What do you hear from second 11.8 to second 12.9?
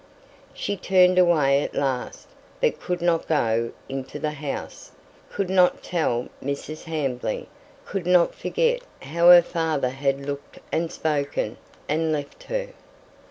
and left her.